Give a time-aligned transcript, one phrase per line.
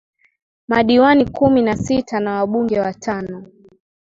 [0.67, 3.47] Madiwani kumi na sita na Wabunge watano